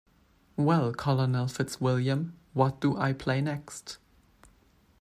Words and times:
Well, 0.57 0.95
Colonel 0.95 1.45
Fitzwilliam, 1.45 2.33
what 2.53 2.81
do 2.81 2.97
I 2.97 3.13
play 3.13 3.39
next? 3.39 3.99